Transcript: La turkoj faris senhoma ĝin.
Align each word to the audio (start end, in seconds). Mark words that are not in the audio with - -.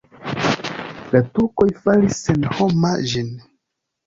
La 1.15 1.21
turkoj 1.35 1.67
faris 1.83 2.17
senhoma 2.29 2.95
ĝin. 3.15 3.31